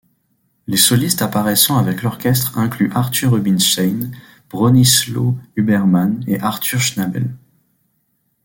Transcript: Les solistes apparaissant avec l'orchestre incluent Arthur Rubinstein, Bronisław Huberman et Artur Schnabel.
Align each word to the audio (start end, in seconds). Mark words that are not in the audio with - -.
Les 0.65 0.77
solistes 0.77 1.21
apparaissant 1.21 1.77
avec 1.77 2.01
l'orchestre 2.01 2.57
incluent 2.57 2.89
Arthur 2.95 3.33
Rubinstein, 3.33 4.11
Bronisław 4.49 5.35
Huberman 5.55 6.23
et 6.25 6.39
Artur 6.39 6.79
Schnabel. 6.81 7.29